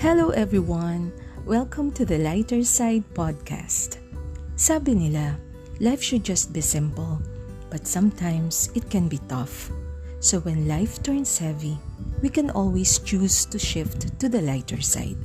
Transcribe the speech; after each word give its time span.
Hello 0.00 0.30
everyone! 0.32 1.12
Welcome 1.44 1.92
to 1.92 2.08
the 2.08 2.16
Lighter 2.16 2.64
Side 2.64 3.04
Podcast. 3.12 4.00
Sabi 4.56 4.96
nila, 4.96 5.36
life 5.76 6.00
should 6.00 6.24
just 6.24 6.56
be 6.56 6.64
simple, 6.64 7.20
but 7.68 7.84
sometimes 7.84 8.72
it 8.72 8.88
can 8.88 9.12
be 9.12 9.20
tough. 9.28 9.68
So 10.16 10.40
when 10.40 10.64
life 10.64 11.04
turns 11.04 11.36
heavy, 11.36 11.76
we 12.24 12.32
can 12.32 12.48
always 12.48 12.96
choose 13.04 13.44
to 13.52 13.60
shift 13.60 14.16
to 14.16 14.32
the 14.32 14.40
lighter 14.40 14.80
side. 14.80 15.20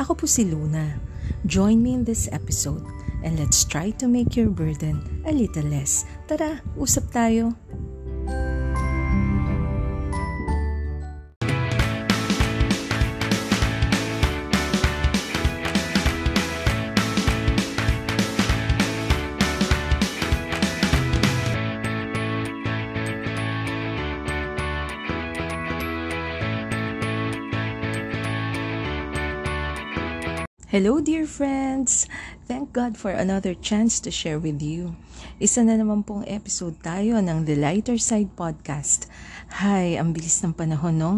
Ako 0.00 0.16
po 0.16 0.24
si 0.24 0.48
Luna. 0.48 0.96
Join 1.44 1.84
me 1.84 1.92
in 1.92 2.08
this 2.08 2.24
episode 2.32 2.88
and 3.20 3.36
let's 3.36 3.68
try 3.68 3.92
to 4.00 4.08
make 4.08 4.32
your 4.32 4.48
burden 4.48 5.04
a 5.28 5.32
little 5.36 5.68
less. 5.68 6.08
Tara, 6.24 6.64
usap 6.80 7.12
tayo! 7.12 7.52
Hello 30.76 31.00
dear 31.00 31.24
friends! 31.24 32.04
Thank 32.44 32.76
God 32.76 33.00
for 33.00 33.08
another 33.08 33.56
chance 33.56 33.96
to 34.04 34.12
share 34.12 34.36
with 34.36 34.60
you. 34.60 34.92
Isa 35.40 35.64
na 35.64 35.80
naman 35.80 36.04
pong 36.04 36.28
episode 36.28 36.76
tayo 36.84 37.16
ng 37.16 37.48
The 37.48 37.56
Lighter 37.56 37.96
Side 37.96 38.36
Podcast. 38.36 39.08
Hi, 39.64 39.96
ang 39.96 40.12
bilis 40.12 40.44
ng 40.44 40.52
panahon 40.52 41.00
no? 41.00 41.12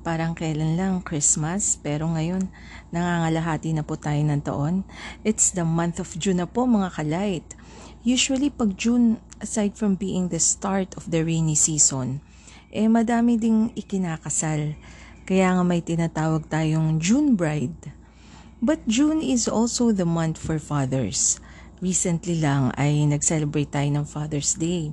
Parang 0.00 0.32
kailan 0.32 0.80
lang 0.80 1.04
Christmas, 1.04 1.76
pero 1.76 2.08
ngayon 2.16 2.48
nangangalahati 2.96 3.76
na 3.76 3.84
po 3.84 4.00
tayo 4.00 4.24
ng 4.24 4.40
taon. 4.40 4.88
It's 5.20 5.52
the 5.52 5.68
month 5.68 6.00
of 6.00 6.16
June 6.16 6.40
na 6.40 6.48
po 6.48 6.64
mga 6.64 6.96
kalight. 6.96 7.60
Usually 8.08 8.48
pag 8.48 8.72
June, 8.80 9.20
aside 9.36 9.76
from 9.76 10.00
being 10.00 10.32
the 10.32 10.40
start 10.40 10.96
of 10.96 11.12
the 11.12 11.20
rainy 11.20 11.60
season, 11.60 12.24
eh 12.72 12.88
madami 12.88 13.36
ding 13.36 13.68
ikinakasal. 13.76 14.72
Kaya 15.28 15.60
nga 15.60 15.60
may 15.60 15.84
tinatawag 15.84 16.48
tayong 16.48 17.04
June 17.04 17.36
Bride. 17.36 18.00
But 18.64 18.80
June 18.88 19.20
is 19.20 19.44
also 19.44 19.92
the 19.92 20.08
month 20.08 20.40
for 20.40 20.56
fathers. 20.56 21.36
Recently 21.84 22.40
lang 22.40 22.72
ay 22.80 23.04
nag-celebrate 23.04 23.68
tayo 23.68 23.92
ng 23.92 24.08
Father's 24.08 24.56
Day. 24.56 24.88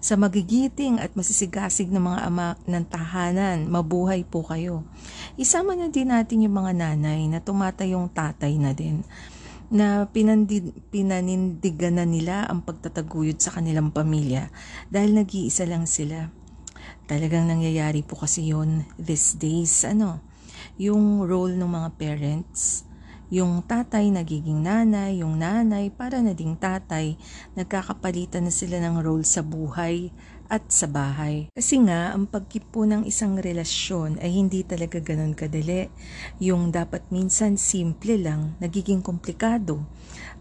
Sa 0.00 0.16
magigiting 0.16 0.96
at 0.96 1.12
masisigasig 1.12 1.92
ng 1.92 2.08
mga 2.08 2.20
ama 2.24 2.56
ng 2.64 2.84
tahanan, 2.88 3.68
mabuhay 3.68 4.24
po 4.24 4.40
kayo. 4.48 4.88
Isama 5.36 5.76
na 5.76 5.92
din 5.92 6.08
natin 6.08 6.40
yung 6.40 6.56
mga 6.56 6.72
nanay 6.72 7.28
na 7.28 7.44
tumatayong 7.44 8.08
tatay 8.16 8.56
na 8.56 8.72
din 8.72 9.04
na 9.68 10.08
pinandid, 10.08 10.72
pinanindigan 10.88 12.00
na 12.00 12.08
nila 12.08 12.48
ang 12.48 12.64
pagtataguyod 12.64 13.36
sa 13.36 13.52
kanilang 13.52 13.92
pamilya 13.92 14.48
dahil 14.88 15.20
nag-iisa 15.20 15.68
lang 15.68 15.84
sila. 15.84 16.32
Talagang 17.04 17.44
nangyayari 17.44 18.00
po 18.00 18.16
kasi 18.16 18.56
yon 18.56 18.88
these 18.96 19.36
days. 19.36 19.84
Ano? 19.84 20.24
Yung 20.80 21.28
role 21.28 21.60
ng 21.60 21.68
mga 21.68 21.88
parents, 22.00 22.88
yung 23.32 23.64
tatay 23.64 24.12
nagiging 24.12 24.60
nanay, 24.60 25.24
yung 25.24 25.40
nanay 25.40 25.88
para 25.88 26.20
na 26.20 26.36
ding 26.36 26.52
tatay, 26.52 27.16
nagkakapalitan 27.56 28.44
na 28.44 28.52
sila 28.52 28.76
ng 28.84 29.00
role 29.00 29.24
sa 29.24 29.40
buhay 29.40 30.12
at 30.52 30.68
sa 30.68 30.84
bahay. 30.84 31.48
Kasi 31.56 31.80
nga, 31.80 32.12
ang 32.12 32.28
pagkipo 32.28 32.84
ng 32.84 33.08
isang 33.08 33.40
relasyon 33.40 34.20
ay 34.20 34.36
hindi 34.36 34.60
talaga 34.68 35.00
ganun 35.00 35.32
kadali. 35.32 35.88
Yung 36.44 36.68
dapat 36.68 37.08
minsan 37.08 37.56
simple 37.56 38.20
lang, 38.20 38.52
nagiging 38.60 39.00
komplikado. 39.00 39.80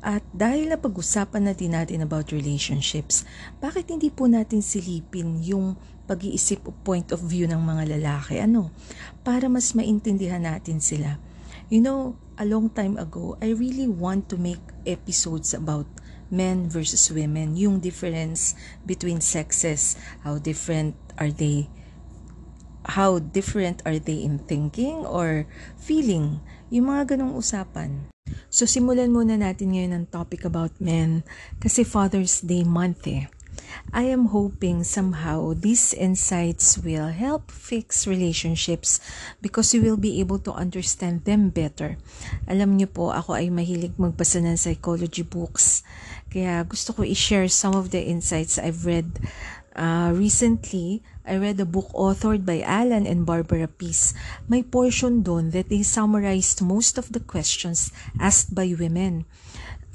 At 0.04 0.28
dahil 0.36 0.68
na 0.68 0.76
pag-usapan 0.76 1.48
na 1.48 1.56
natin 1.56 2.04
about 2.04 2.36
relationships, 2.36 3.24
bakit 3.64 3.88
hindi 3.88 4.12
po 4.12 4.28
natin 4.28 4.60
silipin 4.60 5.40
yung 5.40 5.80
pag-iisip 6.12 6.68
o 6.68 6.76
point 6.76 7.08
of 7.16 7.24
view 7.24 7.48
ng 7.48 7.64
mga 7.64 7.96
lalaki? 7.96 8.44
Ano? 8.44 8.76
Para 9.24 9.48
mas 9.48 9.72
maintindihan 9.72 10.44
natin 10.44 10.84
sila. 10.84 11.16
You 11.72 11.80
know, 11.80 12.20
a 12.42 12.46
long 12.50 12.74
time 12.74 12.98
ago, 12.98 13.38
I 13.38 13.54
really 13.54 13.86
want 13.86 14.26
to 14.34 14.38
make 14.42 14.66
episodes 14.90 15.54
about 15.54 15.86
men 16.34 16.66
versus 16.66 17.14
women, 17.14 17.54
yung 17.54 17.78
difference 17.78 18.58
between 18.82 19.22
sexes, 19.22 19.94
how 20.26 20.42
different 20.42 20.98
are 21.22 21.30
they 21.30 21.70
how 22.82 23.22
different 23.22 23.78
are 23.86 24.02
they 24.02 24.26
in 24.26 24.42
thinking 24.50 25.06
or 25.06 25.46
feeling, 25.78 26.42
yung 26.74 26.90
mga 26.90 27.14
ganong 27.14 27.38
usapan. 27.38 28.10
So 28.50 28.66
simulan 28.66 29.14
muna 29.14 29.38
natin 29.38 29.78
ngayon 29.78 29.94
ang 29.94 30.06
topic 30.10 30.42
about 30.50 30.74
men 30.82 31.22
kasi 31.62 31.86
Father's 31.86 32.42
Day 32.42 32.66
month 32.66 33.06
eh. 33.06 33.30
I 33.92 34.08
am 34.08 34.32
hoping 34.32 34.88
somehow 34.88 35.52
these 35.52 35.92
insights 35.92 36.80
will 36.80 37.12
help 37.12 37.52
fix 37.52 38.08
relationships 38.08 39.04
because 39.42 39.74
you 39.74 39.84
will 39.84 40.00
be 40.00 40.20
able 40.24 40.40
to 40.48 40.56
understand 40.56 41.28
them 41.28 41.52
better. 41.52 42.00
Alam 42.48 42.80
niyo 42.80 42.88
po, 42.88 43.12
ako 43.12 43.36
ay 43.36 43.52
mahilig 43.52 44.00
magbasa 44.00 44.40
ng 44.40 44.56
psychology 44.56 45.28
books. 45.28 45.84
Kaya 46.32 46.64
gusto 46.64 46.96
ko 46.96 47.04
i-share 47.04 47.52
some 47.52 47.76
of 47.76 47.92
the 47.92 48.00
insights 48.00 48.56
I've 48.56 48.88
read 48.88 49.20
Uh, 49.72 50.12
recently, 50.12 51.00
I 51.24 51.40
read 51.40 51.56
a 51.60 51.66
book 51.66 51.96
authored 51.96 52.44
by 52.44 52.60
Alan 52.60 53.08
and 53.08 53.24
Barbara 53.24 53.72
Peace. 53.72 54.12
May 54.52 54.68
portion 54.68 55.24
doon 55.24 55.56
that 55.56 55.72
they 55.72 55.80
summarized 55.80 56.60
most 56.60 57.00
of 57.00 57.16
the 57.16 57.24
questions 57.24 57.88
asked 58.20 58.52
by 58.52 58.76
women 58.76 59.24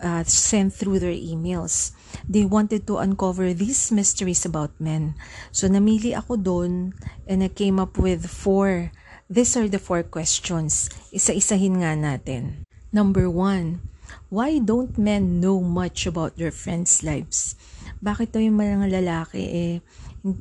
uh, 0.01 0.25
sent 0.25 0.75
through 0.75 1.01
their 1.01 1.15
emails. 1.15 1.93
They 2.29 2.45
wanted 2.45 2.87
to 2.89 2.99
uncover 2.99 3.53
these 3.53 3.93
mysteries 3.93 4.45
about 4.45 4.73
men. 4.81 5.15
So 5.53 5.69
namili 5.69 6.17
ako 6.17 6.41
doon 6.41 6.97
and 7.29 7.45
I 7.45 7.51
came 7.53 7.79
up 7.79 7.99
with 7.99 8.27
four. 8.27 8.93
These 9.27 9.59
are 9.59 9.69
the 9.69 9.83
four 9.83 10.07
questions. 10.07 10.89
Isa-isahin 11.11 11.83
nga 11.83 11.99
natin. 11.99 12.65
Number 12.95 13.27
one, 13.27 13.83
why 14.31 14.63
don't 14.63 14.95
men 14.97 15.43
know 15.43 15.59
much 15.61 16.07
about 16.07 16.39
their 16.39 16.55
friends' 16.55 17.03
lives? 17.03 17.59
Bakit 17.99 18.33
daw 18.33 18.41
yung 18.41 18.59
mga 18.59 18.87
lalaki 19.03 19.43
eh 19.43 19.75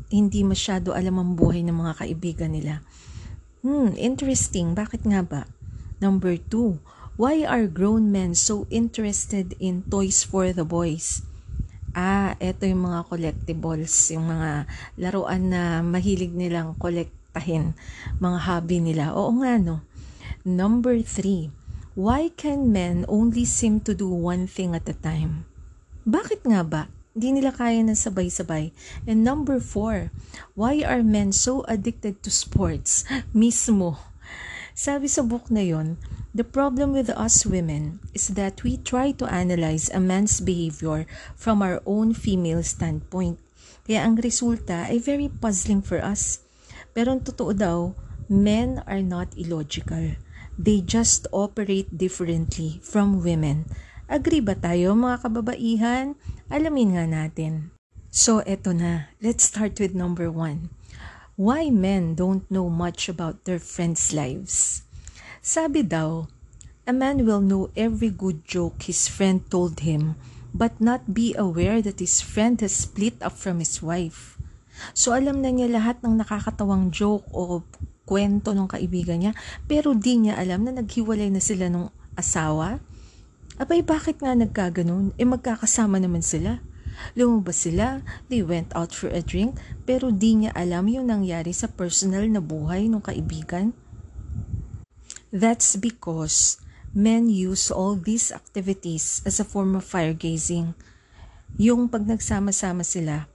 hindi 0.09 0.41
masyado 0.41 0.93
alam 0.93 1.21
ang 1.21 1.31
buhay 1.37 1.61
ng 1.65 1.75
mga 1.75 1.93
kaibigan 2.01 2.53
nila? 2.53 2.81
Hmm, 3.65 3.97
interesting. 3.97 4.77
Bakit 4.77 5.05
nga 5.09 5.25
ba? 5.25 5.41
Number 5.97 6.37
two, 6.37 6.77
Why 7.15 7.47
are 7.47 7.71
grown 7.71 8.11
men 8.11 8.35
so 8.35 8.67
interested 8.67 9.55
in 9.55 9.87
toys 9.87 10.27
for 10.27 10.51
the 10.51 10.67
boys? 10.67 11.23
Ah, 11.95 12.35
eto 12.43 12.67
yung 12.67 12.91
mga 12.91 13.07
collectibles, 13.07 13.95
yung 14.11 14.27
mga 14.27 14.67
laruan 14.99 15.47
na 15.47 15.79
mahilig 15.79 16.35
nilang 16.35 16.75
kolektahin, 16.75 17.71
mga 18.19 18.39
hobby 18.51 18.83
nila. 18.83 19.15
Oo 19.15 19.31
nga 19.39 19.55
no. 19.55 19.79
Number 20.43 20.99
three, 20.99 21.55
why 21.95 22.35
can 22.35 22.75
men 22.75 23.07
only 23.07 23.47
seem 23.47 23.79
to 23.87 23.95
do 23.95 24.11
one 24.11 24.43
thing 24.43 24.75
at 24.75 24.83
a 24.91 24.95
time? 24.99 25.47
Bakit 26.03 26.43
nga 26.43 26.67
ba? 26.67 26.91
Hindi 27.15 27.39
nila 27.39 27.55
kaya 27.55 27.79
ng 27.79 27.95
sabay-sabay. 27.95 28.75
And 29.07 29.23
number 29.23 29.63
four, 29.63 30.11
why 30.51 30.83
are 30.83 30.99
men 30.99 31.31
so 31.31 31.63
addicted 31.63 32.19
to 32.27 32.29
sports? 32.29 33.07
Mismo. 33.31 34.03
Sabi 34.75 35.07
sa 35.07 35.23
book 35.23 35.47
na 35.47 35.63
yon, 35.63 35.95
The 36.35 36.43
problem 36.43 36.91
with 36.91 37.07
us 37.07 37.47
women 37.47 38.03
is 38.11 38.35
that 38.35 38.59
we 38.67 38.75
try 38.75 39.15
to 39.15 39.23
analyze 39.23 39.87
a 39.87 40.03
man's 40.03 40.43
behavior 40.43 41.07
from 41.31 41.63
our 41.63 41.79
own 41.87 42.11
female 42.11 42.59
standpoint. 42.59 43.39
Kaya 43.87 44.03
ang 44.03 44.19
resulta 44.19 44.91
ay 44.91 44.99
very 44.99 45.31
puzzling 45.31 45.79
for 45.79 46.03
us. 46.03 46.43
Pero 46.91 47.15
ang 47.15 47.23
totoo 47.23 47.55
daw, 47.55 47.95
men 48.27 48.83
are 48.83 48.99
not 48.99 49.31
illogical. 49.39 50.19
They 50.59 50.83
just 50.83 51.31
operate 51.31 51.95
differently 51.95 52.83
from 52.83 53.23
women. 53.23 53.71
Agree 54.11 54.43
ba 54.43 54.59
tayo 54.59 54.91
mga 54.91 55.23
kababaihan? 55.23 56.19
Alamin 56.51 56.99
nga 56.99 57.07
natin. 57.07 57.71
So 58.11 58.43
eto 58.43 58.75
na, 58.75 59.07
let's 59.23 59.47
start 59.47 59.79
with 59.79 59.95
number 59.95 60.27
one. 60.27 60.67
Why 61.35 61.67
men 61.67 62.15
don't 62.15 62.47
know 62.47 62.71
much 62.71 63.11
about 63.11 63.43
their 63.43 63.59
friends' 63.59 64.15
lives? 64.15 64.87
Sabi 65.43 65.83
daw, 65.83 66.31
a 66.87 66.95
man 66.95 67.27
will 67.27 67.43
know 67.43 67.75
every 67.75 68.07
good 68.07 68.47
joke 68.47 68.87
his 68.87 69.11
friend 69.11 69.43
told 69.51 69.83
him, 69.83 70.15
but 70.55 70.79
not 70.79 71.11
be 71.11 71.35
aware 71.35 71.83
that 71.83 71.99
his 71.99 72.23
friend 72.23 72.55
has 72.63 72.71
split 72.71 73.19
up 73.19 73.35
from 73.35 73.59
his 73.59 73.83
wife. 73.83 74.39
So 74.95 75.11
alam 75.11 75.43
na 75.43 75.51
niya 75.51 75.75
lahat 75.75 75.99
ng 76.07 76.23
nakakatawang 76.23 76.95
joke 76.95 77.27
o 77.35 77.67
kwento 78.07 78.55
ng 78.55 78.71
kaibigan 78.71 79.19
niya, 79.19 79.35
pero 79.67 79.91
di 79.91 80.15
niya 80.15 80.39
alam 80.39 80.63
na 80.63 80.71
naghiwalay 80.71 81.27
na 81.27 81.43
sila 81.43 81.67
ng 81.67 81.91
asawa. 82.15 82.79
Abay, 83.59 83.83
bakit 83.83 84.23
nga 84.23 84.31
nagkaganon? 84.39 85.11
E 85.19 85.27
magkakasama 85.27 85.99
naman 85.99 86.23
sila. 86.23 86.63
Lumabas 87.13 87.67
sila, 87.67 88.03
they 88.27 88.43
went 88.43 88.71
out 88.75 88.91
for 88.91 89.11
a 89.11 89.23
drink, 89.23 89.55
pero 89.83 90.11
di 90.11 90.45
niya 90.45 90.51
alam 90.55 90.87
yung 90.89 91.07
nangyari 91.11 91.51
sa 91.51 91.71
personal 91.71 92.27
na 92.27 92.43
buhay 92.43 92.87
ng 92.91 93.03
kaibigan. 93.03 93.71
That's 95.35 95.75
because 95.75 96.63
men 96.95 97.27
use 97.27 97.67
all 97.67 97.99
these 97.99 98.31
activities 98.31 99.19
as 99.27 99.43
a 99.43 99.47
form 99.47 99.75
of 99.75 99.83
fire 99.83 100.15
gazing. 100.15 100.71
Yung 101.59 101.91
pag 101.91 102.07
nagsama-sama 102.07 102.87
sila, 102.87 103.27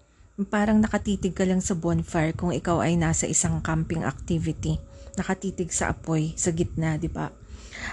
parang 0.48 0.80
nakatitig 0.80 1.36
ka 1.36 1.44
lang 1.44 1.60
sa 1.60 1.76
bonfire 1.76 2.32
kung 2.32 2.56
ikaw 2.56 2.80
ay 2.80 2.96
nasa 2.96 3.28
isang 3.28 3.60
camping 3.60 4.04
activity. 4.08 4.80
Nakatitig 5.20 5.68
sa 5.68 5.92
apoy, 5.92 6.32
sa 6.40 6.56
gitna, 6.56 6.96
di 6.96 7.12
ba? 7.12 7.28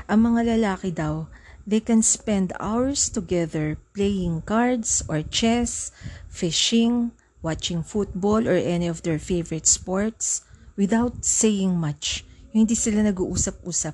Ang 0.07 0.31
mga 0.31 0.55
lalaki 0.55 0.95
daw, 0.95 1.27
they 1.67 1.83
can 1.83 1.99
spend 1.99 2.55
hours 2.63 3.11
together 3.11 3.75
playing 3.91 4.39
cards 4.47 5.03
or 5.11 5.19
chess, 5.21 5.91
fishing, 6.31 7.11
watching 7.43 7.83
football 7.83 8.47
or 8.47 8.55
any 8.55 8.87
of 8.87 9.03
their 9.03 9.19
favorite 9.19 9.67
sports 9.67 10.47
without 10.79 11.27
saying 11.27 11.75
much. 11.75 12.23
Yung 12.55 12.63
hindi 12.63 12.73
sila 12.79 13.03
nag-uusap-usap. 13.03 13.93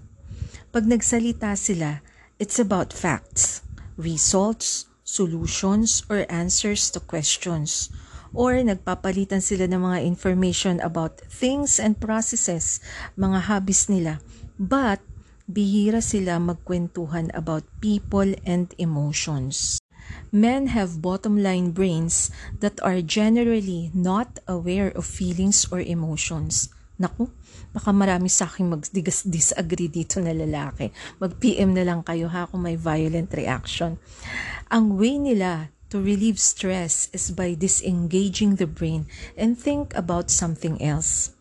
Pag 0.69 0.85
nagsalita 0.85 1.57
sila, 1.57 2.05
it's 2.37 2.61
about 2.61 2.93
facts, 2.93 3.65
results, 3.97 4.85
solutions, 5.01 6.05
or 6.09 6.29
answers 6.29 6.93
to 6.93 7.01
questions. 7.01 7.89
Or 8.33 8.57
nagpapalitan 8.57 9.41
sila 9.41 9.69
ng 9.69 9.81
mga 9.81 9.99
information 10.05 10.81
about 10.81 11.21
things 11.29 11.77
and 11.77 11.97
processes, 11.97 12.81
mga 13.17 13.49
hobbies 13.49 13.89
nila. 13.89 14.21
But 14.57 15.01
bihira 15.49 15.99
sila 15.99 16.39
magkwentuhan 16.39 17.27
about 17.35 17.67
people 17.83 18.31
and 18.47 18.71
emotions. 18.79 19.83
Men 20.31 20.73
have 20.73 21.01
bottom 21.01 21.39
line 21.39 21.71
brains 21.71 22.29
that 22.59 22.81
are 22.83 22.99
generally 22.99 23.89
not 23.93 24.39
aware 24.47 24.91
of 24.91 25.07
feelings 25.07 25.67
or 25.71 25.79
emotions. 25.79 26.69
Naku, 26.99 27.25
baka 27.73 27.89
marami 27.89 28.29
sa 28.29 28.45
akin 28.45 28.77
mag-disagree 28.77 29.89
dito 29.89 30.21
na 30.21 30.33
lalaki. 30.33 30.93
Mag-PM 31.17 31.73
na 31.73 31.83
lang 31.83 32.05
kayo 32.05 32.29
ha 32.29 32.45
kung 32.45 32.65
may 32.65 32.77
violent 32.77 33.33
reaction. 33.33 33.97
Ang 34.69 34.97
way 34.97 35.17
nila 35.17 35.73
to 35.89 36.01
relieve 36.01 36.41
stress 36.41 37.09
is 37.13 37.29
by 37.33 37.53
disengaging 37.53 38.57
the 38.57 38.69
brain 38.69 39.05
and 39.37 39.57
think 39.57 39.93
about 39.93 40.33
something 40.33 40.81
else. 40.81 41.32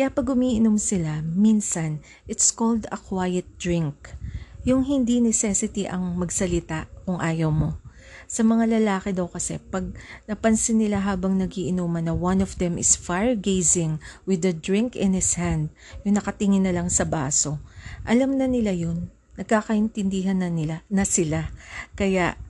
Kaya 0.00 0.08
pag 0.08 0.32
umiinom 0.32 0.80
sila, 0.80 1.20
minsan, 1.20 2.00
it's 2.24 2.48
called 2.56 2.88
a 2.88 2.96
quiet 2.96 3.44
drink. 3.60 4.16
Yung 4.64 4.88
hindi 4.88 5.20
necessity 5.20 5.84
ang 5.84 6.16
magsalita 6.16 6.88
kung 7.04 7.20
ayaw 7.20 7.52
mo. 7.52 7.76
Sa 8.24 8.40
mga 8.40 8.80
lalaki 8.80 9.12
daw 9.12 9.28
kasi, 9.28 9.60
pag 9.60 9.92
napansin 10.24 10.80
nila 10.80 11.04
habang 11.04 11.36
nagiinuman 11.36 12.08
na 12.08 12.16
one 12.16 12.40
of 12.40 12.56
them 12.56 12.80
is 12.80 12.96
fire 12.96 13.36
gazing 13.36 14.00
with 14.24 14.40
the 14.40 14.56
drink 14.56 14.96
in 14.96 15.12
his 15.12 15.36
hand, 15.36 15.68
yung 16.08 16.16
nakatingin 16.16 16.64
na 16.64 16.72
lang 16.72 16.88
sa 16.88 17.04
baso, 17.04 17.60
alam 18.08 18.40
na 18.40 18.48
nila 18.48 18.72
yun. 18.72 19.12
Nagkakaintindihan 19.36 20.40
na 20.40 20.48
nila 20.48 20.80
na 20.88 21.04
sila. 21.04 21.52
Kaya 21.92 22.40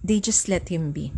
they 0.00 0.24
just 0.24 0.48
let 0.48 0.72
him 0.72 0.88
be. 0.88 1.12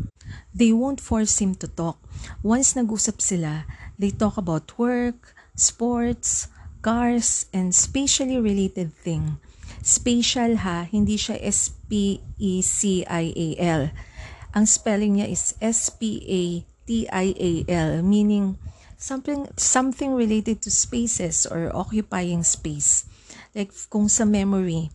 They 0.50 0.74
won't 0.74 0.98
force 0.98 1.38
him 1.38 1.54
to 1.62 1.70
talk. 1.70 2.02
Once 2.42 2.74
nag-usap 2.74 3.22
sila, 3.22 3.70
they 3.94 4.10
talk 4.10 4.34
about 4.34 4.74
work, 4.82 5.35
sports, 5.56 6.46
cars, 6.84 7.50
and 7.50 7.74
spatially 7.74 8.38
related 8.38 8.92
thing. 8.92 9.40
Spatial 9.82 10.62
ha, 10.62 10.86
hindi 10.86 11.18
siya 11.18 11.40
S-P-E-C-I-A-L. 11.42 12.22
Ang 14.56 14.64
spelling 14.68 15.18
niya 15.18 15.26
is 15.26 15.56
S-P-A-T-I-A-L, 15.58 16.70
meaning 18.04 18.56
something, 18.96 19.48
something 19.56 20.14
related 20.14 20.62
to 20.62 20.70
spaces 20.70 21.44
or 21.48 21.74
occupying 21.74 22.44
space. 22.46 23.04
Like 23.56 23.72
kung 23.90 24.08
sa 24.08 24.24
memory, 24.24 24.92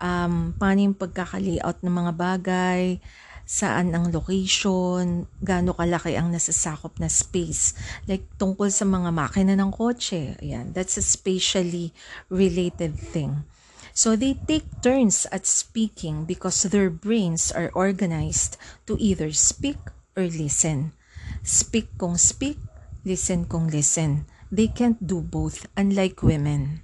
um, 0.00 0.54
paano 0.56 0.80
yung 0.84 0.96
pagkaka-layout 0.98 1.82
ng 1.82 1.94
mga 1.94 2.12
bagay, 2.16 3.00
saan 3.46 3.92
ang 3.92 4.08
location, 4.08 5.28
gaano 5.42 5.74
kalaki 5.76 6.16
ang 6.16 6.32
nasasakop 6.32 6.96
na 7.02 7.10
space. 7.10 7.74
Like 8.06 8.26
tungkol 8.38 8.70
sa 8.72 8.86
mga 8.86 9.10
makina 9.12 9.54
ng 9.58 9.70
kotse, 9.74 10.38
ayan, 10.40 10.72
that's 10.72 10.96
a 10.96 11.04
spatially 11.04 11.92
related 12.32 12.96
thing. 12.96 13.44
So 13.92 14.16
they 14.16 14.40
take 14.48 14.64
turns 14.80 15.28
at 15.28 15.44
speaking 15.44 16.24
because 16.24 16.64
their 16.64 16.88
brains 16.88 17.52
are 17.52 17.68
organized 17.76 18.56
to 18.88 18.96
either 18.96 19.36
speak 19.36 19.76
or 20.16 20.24
listen. 20.24 20.96
Speak 21.44 21.92
kung 22.00 22.16
speak, 22.16 22.56
listen 23.04 23.44
kung 23.44 23.68
listen. 23.68 24.24
They 24.48 24.72
can't 24.72 25.00
do 25.00 25.20
both, 25.20 25.68
unlike 25.76 26.24
women. 26.24 26.80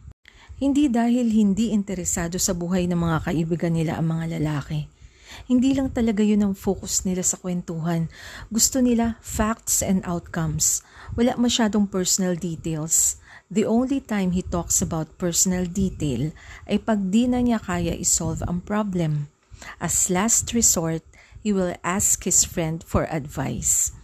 Hindi 0.60 0.92
dahil 0.92 1.32
hindi 1.32 1.72
interesado 1.72 2.36
sa 2.36 2.52
buhay 2.52 2.90
ng 2.90 2.98
mga 2.98 3.18
kaibigan 3.30 3.72
nila 3.72 3.96
ang 3.96 4.12
mga 4.12 4.40
lalaki 4.40 4.97
hindi 5.46 5.76
lang 5.76 5.94
talaga 5.94 6.24
yun 6.24 6.42
ang 6.42 6.54
focus 6.58 7.06
nila 7.06 7.22
sa 7.22 7.38
kwentuhan. 7.38 8.10
Gusto 8.50 8.82
nila 8.82 9.20
facts 9.22 9.84
and 9.84 10.02
outcomes. 10.02 10.82
Wala 11.14 11.38
masyadong 11.38 11.86
personal 11.86 12.34
details. 12.34 13.22
The 13.48 13.64
only 13.64 14.02
time 14.04 14.36
he 14.36 14.44
talks 14.44 14.82
about 14.84 15.16
personal 15.16 15.64
detail 15.64 16.36
ay 16.68 16.82
pag 16.82 17.08
di 17.08 17.24
na 17.24 17.40
niya 17.40 17.62
kaya 17.62 17.96
isolve 17.96 18.44
ang 18.44 18.60
problem. 18.60 19.32
As 19.80 20.12
last 20.12 20.52
resort, 20.52 21.00
he 21.40 21.54
will 21.54 21.72
ask 21.80 22.28
his 22.28 22.44
friend 22.44 22.84
for 22.84 23.08
advice. 23.08 23.96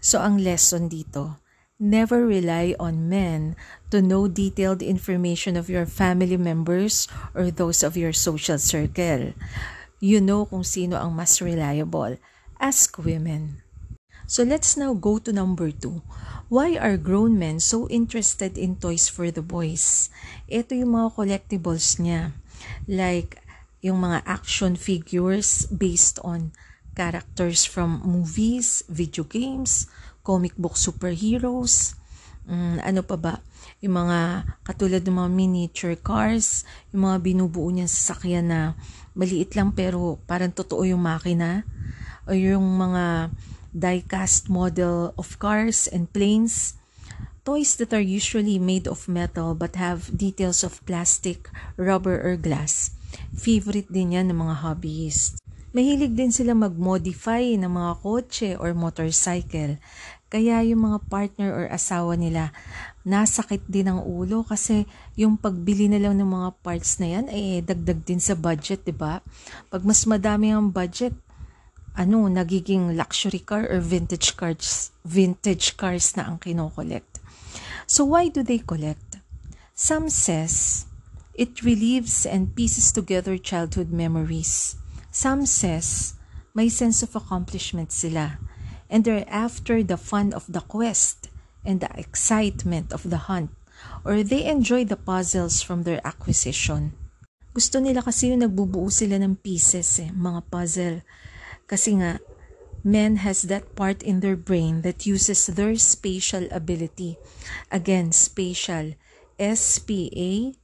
So 0.00 0.22
ang 0.22 0.40
lesson 0.40 0.88
dito, 0.88 1.42
never 1.78 2.26
rely 2.26 2.74
on 2.80 3.12
men 3.12 3.54
to 3.90 4.02
know 4.02 4.26
detailed 4.26 4.82
information 4.82 5.54
of 5.54 5.70
your 5.70 5.86
family 5.86 6.36
members 6.36 7.06
or 7.34 7.50
those 7.50 7.84
of 7.84 7.96
your 7.96 8.12
social 8.16 8.58
circle. 8.58 9.34
You 9.98 10.22
know 10.22 10.46
kung 10.46 10.62
sino 10.62 10.94
ang 10.94 11.18
mas 11.18 11.42
reliable. 11.42 12.22
Ask 12.62 13.02
women. 13.02 13.66
So 14.30 14.46
let's 14.46 14.78
now 14.78 14.94
go 14.94 15.18
to 15.18 15.34
number 15.34 15.74
two. 15.74 16.06
Why 16.46 16.78
are 16.78 16.94
grown 16.94 17.34
men 17.34 17.58
so 17.58 17.90
interested 17.90 18.54
in 18.54 18.78
toys 18.78 19.10
for 19.10 19.34
the 19.34 19.42
boys? 19.42 20.08
Ito 20.46 20.78
yung 20.78 20.94
mga 20.94 21.18
collectibles 21.18 21.98
niya. 21.98 22.30
Like 22.86 23.42
yung 23.82 24.06
mga 24.06 24.22
action 24.22 24.78
figures 24.78 25.66
based 25.66 26.22
on 26.22 26.54
characters 26.94 27.66
from 27.66 28.02
movies, 28.06 28.86
video 28.86 29.26
games, 29.26 29.90
comic 30.22 30.54
book 30.54 30.78
superheroes, 30.78 31.97
um, 32.48 32.80
ano 32.82 33.04
pa 33.04 33.16
ba? 33.20 33.34
Yung 33.84 33.94
mga 33.94 34.48
katulad 34.66 35.04
ng 35.04 35.14
mga 35.14 35.30
miniature 35.30 35.96
cars, 36.00 36.66
yung 36.90 37.06
mga 37.06 37.16
binubuo 37.22 37.68
niya 37.70 37.86
sa 37.86 38.16
sakyan 38.16 38.50
na 38.50 38.60
maliit 39.14 39.54
lang 39.54 39.70
pero 39.70 40.18
parang 40.26 40.50
totoo 40.50 40.82
yung 40.88 41.04
makina 41.04 41.62
o 42.26 42.34
yung 42.34 42.64
mga 42.64 43.30
die-cast 43.70 44.48
model 44.48 45.12
of 45.14 45.36
cars 45.38 45.86
and 45.92 46.10
planes 46.10 46.78
toys 47.48 47.80
that 47.80 47.96
are 47.96 48.04
usually 48.04 48.60
made 48.60 48.84
of 48.84 49.08
metal 49.08 49.56
but 49.56 49.72
have 49.80 50.12
details 50.12 50.60
of 50.60 50.84
plastic, 50.84 51.48
rubber, 51.80 52.20
or 52.20 52.36
glass. 52.36 52.92
Favorite 53.32 53.88
din 53.88 54.12
yan 54.12 54.28
ng 54.28 54.36
mga 54.36 54.60
hobbyists. 54.60 55.40
Mahilig 55.72 56.12
din 56.12 56.28
sila 56.28 56.52
mag-modify 56.52 57.56
ng 57.56 57.72
mga 57.72 57.92
kotse 58.04 58.52
or 58.60 58.76
motorcycle. 58.76 59.80
Kaya 60.28 60.60
yung 60.60 60.92
mga 60.92 61.08
partner 61.08 61.48
or 61.56 61.64
asawa 61.72 62.12
nila, 62.12 62.52
nasakit 63.00 63.64
din 63.64 63.88
ang 63.88 64.04
ulo 64.04 64.44
kasi 64.44 64.84
yung 65.16 65.40
pagbili 65.40 65.88
na 65.88 65.96
lang 65.96 66.20
ng 66.20 66.28
mga 66.28 66.50
parts 66.60 67.00
na 67.00 67.16
yan, 67.16 67.26
eh, 67.32 67.64
dagdag 67.64 68.04
din 68.04 68.20
sa 68.20 68.36
budget, 68.36 68.84
di 68.84 68.92
ba? 68.92 69.24
Pag 69.72 69.88
mas 69.88 70.04
madami 70.04 70.52
ang 70.52 70.68
budget, 70.68 71.16
ano, 71.96 72.28
nagiging 72.28 72.92
luxury 72.92 73.40
car 73.40 73.64
or 73.72 73.80
vintage 73.80 74.36
cars, 74.36 74.92
vintage 75.00 75.80
cars 75.80 76.12
na 76.12 76.28
ang 76.28 76.36
kinokollect. 76.36 77.24
So 77.88 78.04
why 78.12 78.28
do 78.28 78.44
they 78.44 78.60
collect? 78.60 79.24
Some 79.72 80.12
says, 80.12 80.84
it 81.32 81.64
relieves 81.64 82.28
and 82.28 82.52
pieces 82.52 82.92
together 82.92 83.40
childhood 83.40 83.88
memories. 83.88 84.76
Some 85.08 85.48
says, 85.48 86.20
may 86.52 86.68
sense 86.68 87.00
of 87.00 87.16
accomplishment 87.16 87.96
sila 87.96 88.36
and 88.90 89.04
they're 89.04 89.28
after 89.28 89.82
the 89.84 89.96
fun 89.96 90.32
of 90.32 90.44
the 90.48 90.60
quest 90.64 91.28
and 91.64 91.80
the 91.80 91.88
excitement 91.96 92.92
of 92.92 93.08
the 93.08 93.28
hunt, 93.28 93.52
or 94.04 94.22
they 94.24 94.44
enjoy 94.44 94.84
the 94.84 94.96
puzzles 94.96 95.62
from 95.62 95.84
their 95.84 96.00
acquisition. 96.04 96.92
Gusto 97.52 97.80
nila 97.80 98.02
kasi 98.02 98.32
yung 98.32 98.44
nagbubuo 98.44 98.88
sila 98.92 99.20
ng 99.20 99.36
pieces 99.40 99.98
eh, 100.00 100.10
mga 100.14 100.46
puzzle. 100.48 101.02
Kasi 101.66 101.98
nga, 102.00 102.22
men 102.86 103.20
has 103.26 103.42
that 103.50 103.74
part 103.74 104.00
in 104.00 104.20
their 104.20 104.36
brain 104.36 104.82
that 104.86 105.04
uses 105.04 105.46
their 105.50 105.74
spatial 105.76 106.46
ability. 106.54 107.18
Again, 107.74 108.12
spatial. 108.12 108.94
S-P-A-T-I-A-L 109.38 110.54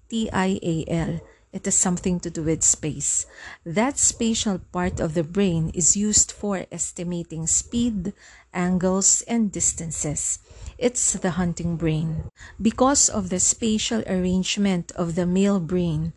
it 1.54 1.64
has 1.64 1.78
something 1.78 2.18
to 2.18 2.28
do 2.28 2.42
with 2.42 2.66
space. 2.66 3.26
That 3.64 3.96
spatial 3.96 4.58
part 4.75 4.99
of 4.99 5.14
the 5.14 5.23
brain 5.23 5.70
is 5.73 5.96
used 5.96 6.32
for 6.32 6.66
estimating 6.75 7.46
speed, 7.46 8.12
angles, 8.52 9.23
and 9.30 9.54
distances. 9.54 10.40
It's 10.76 11.14
the 11.14 11.38
hunting 11.38 11.76
brain. 11.78 12.26
Because 12.61 13.08
of 13.08 13.30
the 13.30 13.38
spatial 13.38 14.02
arrangement 14.11 14.90
of 14.99 15.14
the 15.14 15.25
male 15.25 15.61
brain, 15.61 16.12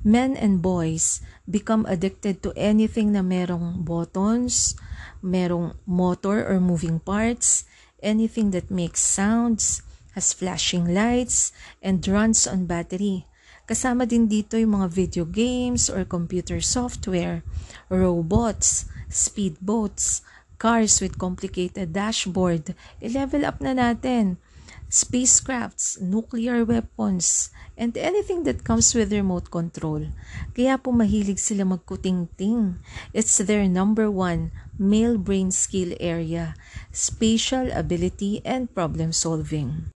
Men 0.00 0.32
and 0.32 0.64
boys 0.64 1.20
become 1.44 1.84
addicted 1.84 2.40
to 2.40 2.56
anything 2.56 3.12
na 3.12 3.20
merong 3.20 3.84
buttons, 3.84 4.72
merong 5.20 5.76
motor 5.84 6.40
or 6.40 6.56
moving 6.56 6.96
parts, 7.04 7.68
anything 8.00 8.48
that 8.56 8.72
makes 8.72 9.04
sounds, 9.04 9.84
has 10.16 10.32
flashing 10.32 10.88
lights, 10.96 11.52
and 11.84 12.00
runs 12.08 12.48
on 12.48 12.64
battery. 12.64 13.28
Kasama 13.70 14.02
din 14.02 14.26
dito 14.26 14.58
yung 14.58 14.82
mga 14.82 14.90
video 14.90 15.22
games 15.22 15.86
or 15.86 16.02
computer 16.02 16.58
software, 16.58 17.46
robots, 17.86 18.90
speedboats, 19.06 20.26
cars 20.58 20.98
with 20.98 21.22
complicated 21.22 21.94
dashboard. 21.94 22.74
I-level 22.98 23.46
up 23.46 23.62
na 23.62 23.70
natin. 23.70 24.42
Spacecrafts, 24.90 26.02
nuclear 26.02 26.66
weapons, 26.66 27.54
and 27.78 27.94
anything 27.94 28.42
that 28.42 28.66
comes 28.66 28.90
with 28.90 29.14
remote 29.14 29.54
control. 29.54 30.02
Kaya 30.50 30.74
po 30.74 30.90
mahilig 30.90 31.38
sila 31.38 31.62
magkuting-ting. 31.62 32.74
It's 33.14 33.38
their 33.38 33.70
number 33.70 34.10
one 34.10 34.50
male 34.82 35.14
brain 35.14 35.54
skill 35.54 35.94
area, 36.02 36.58
spatial 36.90 37.70
ability 37.70 38.42
and 38.42 38.66
problem 38.74 39.14
solving. 39.14 39.94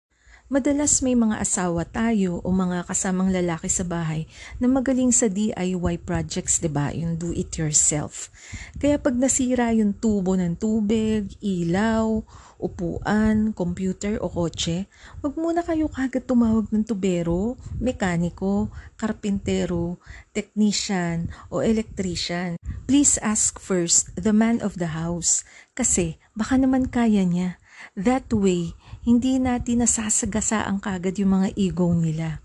Madalas 0.54 1.02
may 1.02 1.18
mga 1.18 1.42
asawa 1.42 1.82
tayo 1.82 2.38
o 2.46 2.54
mga 2.54 2.86
kasamang 2.86 3.34
lalaki 3.34 3.66
sa 3.66 3.82
bahay 3.82 4.30
na 4.62 4.70
magaling 4.70 5.10
sa 5.10 5.26
DIY 5.26 6.06
projects, 6.06 6.62
'di 6.62 6.70
ba? 6.70 6.94
Yung 6.94 7.18
do 7.18 7.34
it 7.34 7.58
yourself. 7.58 8.30
Kaya 8.78 9.02
pag 9.02 9.18
nasira 9.18 9.74
yung 9.74 9.98
tubo 9.98 10.38
ng 10.38 10.54
tubig, 10.54 11.26
ilaw, 11.42 12.22
upuan, 12.62 13.50
computer 13.50 14.14
o 14.22 14.30
kotse, 14.30 14.86
wag 15.26 15.34
muna 15.34 15.66
kayo 15.66 15.90
kagad 15.90 16.22
tumawag 16.22 16.70
ng 16.70 16.86
tubero, 16.86 17.58
mekaniko, 17.82 18.70
karpintero, 18.94 19.98
technician 20.30 21.34
o 21.50 21.66
electrician. 21.66 22.62
Please 22.86 23.18
ask 23.26 23.58
first 23.58 24.14
the 24.14 24.30
man 24.30 24.62
of 24.62 24.78
the 24.78 24.94
house 24.94 25.42
kasi 25.74 26.22
baka 26.38 26.54
naman 26.54 26.86
kaya 26.86 27.26
niya. 27.26 27.58
That 27.98 28.30
way, 28.30 28.78
hindi 29.04 29.36
natin 29.36 29.84
nasasagasa 29.84 30.64
ang 30.64 30.80
kagad 30.80 31.20
yung 31.20 31.36
mga 31.40 31.52
ego 31.60 31.92
nila. 31.92 32.40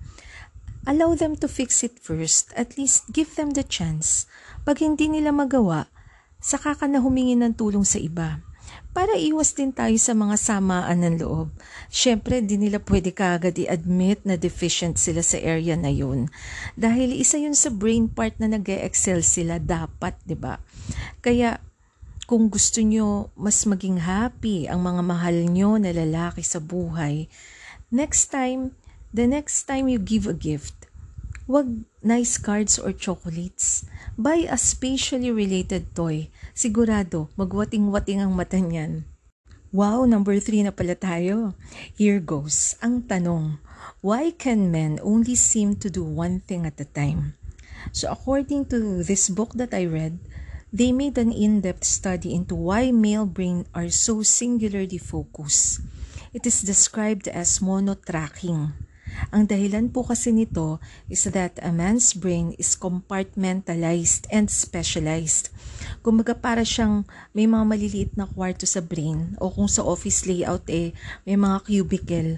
Allow 0.84 1.16
them 1.16 1.40
to 1.40 1.48
fix 1.48 1.84
it 1.88 2.00
first. 2.00 2.52
At 2.56 2.76
least 2.76 3.12
give 3.16 3.40
them 3.40 3.56
the 3.56 3.64
chance. 3.64 4.28
Pag 4.68 4.84
hindi 4.84 5.08
nila 5.08 5.32
magawa, 5.32 5.88
saka 6.44 6.76
ka 6.76 6.86
na 6.88 7.00
humingi 7.00 7.40
ng 7.40 7.56
tulong 7.56 7.88
sa 7.88 8.00
iba. 8.00 8.44
Para 8.90 9.16
iwas 9.16 9.56
din 9.56 9.72
tayo 9.72 9.96
sa 10.02 10.12
mga 10.12 10.36
samaan 10.36 11.00
ng 11.06 11.16
loob. 11.24 11.54
Siyempre, 11.88 12.42
di 12.44 12.60
nila 12.60 12.82
pwede 12.84 13.16
kaagad 13.16 13.56
i-admit 13.56 14.26
na 14.28 14.36
deficient 14.36 15.00
sila 15.00 15.24
sa 15.24 15.40
area 15.40 15.80
na 15.80 15.94
yun. 15.94 16.28
Dahil 16.76 17.16
isa 17.16 17.40
yun 17.40 17.56
sa 17.56 17.72
brain 17.72 18.12
part 18.12 18.36
na 18.42 18.52
nag 18.52 18.66
excel 18.68 19.24
sila 19.24 19.62
dapat, 19.62 20.18
di 20.26 20.36
ba? 20.36 20.58
Kaya, 21.22 21.62
kung 22.30 22.46
gusto 22.46 22.78
nyo 22.86 23.34
mas 23.34 23.66
maging 23.66 24.06
happy 24.06 24.70
ang 24.70 24.86
mga 24.86 25.02
mahal 25.02 25.34
nyo 25.50 25.82
na 25.82 25.90
lalaki 25.90 26.46
sa 26.46 26.62
buhay, 26.62 27.26
next 27.90 28.30
time, 28.30 28.78
the 29.10 29.26
next 29.26 29.66
time 29.66 29.90
you 29.90 29.98
give 29.98 30.30
a 30.30 30.38
gift, 30.38 30.86
wag 31.50 31.82
nice 32.06 32.38
cards 32.38 32.78
or 32.78 32.94
chocolates. 32.94 33.90
Buy 34.14 34.46
a 34.46 34.62
spatially 34.62 35.34
related 35.34 35.90
toy. 35.98 36.30
Sigurado, 36.54 37.34
magwating-wating 37.34 38.22
ang 38.22 38.38
mata 38.38 38.62
niyan. 38.62 39.10
Wow, 39.74 40.06
number 40.06 40.38
three 40.38 40.62
na 40.62 40.70
pala 40.70 40.94
tayo. 40.94 41.58
Here 41.98 42.22
goes. 42.22 42.78
Ang 42.86 43.10
tanong, 43.10 43.58
why 44.06 44.38
can 44.38 44.70
men 44.70 45.02
only 45.02 45.34
seem 45.34 45.74
to 45.82 45.90
do 45.90 46.06
one 46.06 46.46
thing 46.46 46.70
at 46.70 46.78
a 46.78 46.86
time? 46.86 47.34
So 47.90 48.14
according 48.14 48.70
to 48.70 49.02
this 49.02 49.34
book 49.34 49.58
that 49.58 49.74
I 49.74 49.90
read, 49.90 50.22
They 50.70 50.94
made 50.94 51.18
an 51.18 51.34
in-depth 51.34 51.82
study 51.82 52.38
into 52.38 52.54
why 52.54 52.94
male 52.94 53.26
brain 53.26 53.66
are 53.74 53.90
so 53.90 54.22
singularly 54.22 55.02
focused. 55.02 55.82
It 56.30 56.46
is 56.46 56.62
described 56.62 57.26
as 57.26 57.58
monotracking. 57.58 58.78
Ang 59.34 59.50
dahilan 59.50 59.90
po 59.90 60.06
kasi 60.06 60.30
nito 60.30 60.78
is 61.10 61.26
that 61.26 61.58
a 61.66 61.74
man's 61.74 62.14
brain 62.14 62.54
is 62.62 62.78
compartmentalized 62.78 64.30
and 64.30 64.46
specialized. 64.46 65.50
Kumbaga 66.06 66.38
para 66.38 66.62
siyang 66.62 67.02
may 67.34 67.50
mga 67.50 67.66
maliliit 67.66 68.12
na 68.14 68.30
kwarto 68.30 68.70
sa 68.70 68.86
brain 68.86 69.34
o 69.42 69.50
kung 69.50 69.66
sa 69.66 69.82
office 69.82 70.30
layout 70.30 70.70
eh 70.70 70.94
may 71.26 71.34
mga 71.34 71.66
cubicle. 71.66 72.32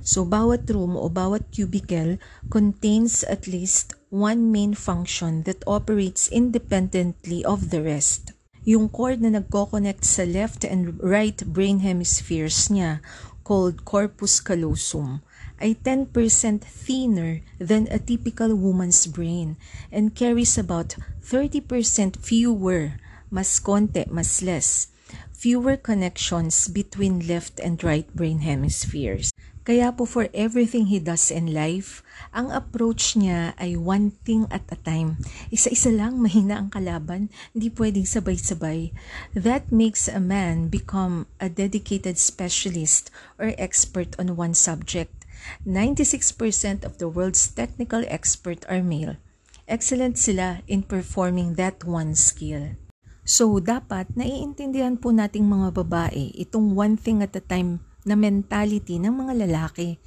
So 0.00 0.24
bawat 0.24 0.64
room 0.72 0.96
o 0.96 1.12
bawat 1.12 1.52
cubicle 1.52 2.16
contains 2.48 3.20
at 3.28 3.44
least 3.44 3.92
one 4.14 4.54
main 4.54 4.78
function 4.78 5.42
that 5.42 5.66
operates 5.66 6.30
independently 6.30 7.42
of 7.42 7.74
the 7.74 7.82
rest. 7.82 8.30
Yung 8.62 8.86
cord 8.86 9.18
na 9.18 9.34
nagko-connect 9.34 10.06
sa 10.06 10.22
left 10.22 10.62
and 10.62 10.94
right 11.02 11.42
brain 11.50 11.82
hemispheres 11.82 12.70
niya, 12.70 13.02
called 13.42 13.82
corpus 13.82 14.38
callosum, 14.38 15.18
ay 15.58 15.74
10% 15.82 16.14
thinner 16.62 17.42
than 17.58 17.90
a 17.90 17.98
typical 17.98 18.54
woman's 18.54 19.10
brain 19.10 19.58
and 19.90 20.14
carries 20.14 20.54
about 20.54 20.94
30% 21.26 22.14
fewer, 22.22 23.02
mas 23.34 23.58
konti, 23.58 24.06
mas 24.06 24.46
less, 24.46 24.94
fewer 25.34 25.74
connections 25.74 26.70
between 26.70 27.26
left 27.26 27.58
and 27.58 27.82
right 27.82 28.06
brain 28.14 28.46
hemispheres. 28.46 29.33
Kaya 29.64 29.96
po 29.96 30.04
for 30.04 30.28
everything 30.36 30.92
he 30.92 31.00
does 31.00 31.32
in 31.32 31.56
life, 31.56 32.04
ang 32.36 32.52
approach 32.52 33.16
niya 33.16 33.56
ay 33.56 33.80
one 33.80 34.12
thing 34.28 34.44
at 34.52 34.68
a 34.68 34.76
time. 34.76 35.16
Isa-isa 35.48 35.88
lang, 35.88 36.20
mahina 36.20 36.60
ang 36.60 36.68
kalaban, 36.68 37.32
hindi 37.56 37.72
pwedeng 37.72 38.04
sabay-sabay. 38.04 38.92
That 39.32 39.72
makes 39.72 40.04
a 40.04 40.20
man 40.20 40.68
become 40.68 41.24
a 41.40 41.48
dedicated 41.48 42.20
specialist 42.20 43.08
or 43.40 43.56
expert 43.56 44.12
on 44.20 44.36
one 44.36 44.52
subject. 44.52 45.24
96% 45.64 46.84
of 46.84 47.00
the 47.00 47.08
world's 47.08 47.48
technical 47.48 48.04
expert 48.04 48.68
are 48.68 48.84
male. 48.84 49.16
Excellent 49.64 50.20
sila 50.20 50.60
in 50.68 50.84
performing 50.84 51.56
that 51.56 51.88
one 51.88 52.12
skill. 52.12 52.76
So, 53.24 53.56
dapat 53.64 54.12
naiintindihan 54.12 55.00
po 55.00 55.08
nating 55.08 55.48
mga 55.48 55.72
babae 55.72 56.36
itong 56.36 56.76
one 56.76 57.00
thing 57.00 57.24
at 57.24 57.32
a 57.32 57.40
time 57.40 57.80
na 58.04 58.14
mentality 58.14 59.00
ng 59.00 59.12
mga 59.12 59.32
lalaki. 59.48 59.98